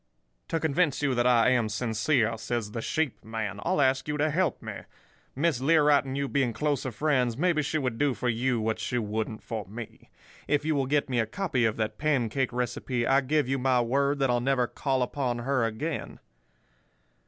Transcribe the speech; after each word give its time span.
"'To 0.47 0.59
convince 0.59 1.03
you 1.03 1.13
that 1.13 1.27
I 1.27 1.49
am 1.51 1.69
sincere,' 1.69 2.35
says 2.35 2.71
the 2.71 2.81
sheep 2.81 3.23
man, 3.23 3.59
'I'll 3.63 3.79
ask 3.79 4.07
you 4.07 4.17
to 4.17 4.31
help 4.31 4.59
me. 4.59 4.79
Miss 5.35 5.61
Learight 5.61 6.05
and 6.05 6.17
you 6.17 6.27
being 6.27 6.53
closer 6.53 6.91
friends, 6.91 7.37
maybe 7.37 7.61
she 7.61 7.77
would 7.77 7.99
do 7.99 8.15
for 8.15 8.27
you 8.27 8.59
what 8.59 8.79
she 8.79 8.97
wouldn't 8.97 9.43
for 9.43 9.67
me. 9.67 10.09
If 10.47 10.65
you 10.65 10.73
will 10.73 10.87
get 10.87 11.07
me 11.07 11.19
a 11.19 11.27
copy 11.27 11.65
of 11.65 11.77
that 11.77 11.99
pancake 11.99 12.51
recipe, 12.51 13.05
I 13.05 13.21
give 13.21 13.47
you 13.47 13.59
my 13.59 13.79
word 13.79 14.17
that 14.17 14.31
I'll 14.31 14.41
never 14.41 14.65
call 14.65 15.03
upon 15.03 15.37
her 15.37 15.63
again. 15.65 16.19